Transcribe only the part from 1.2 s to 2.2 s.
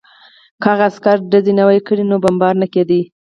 ډزې نه وای کړې نو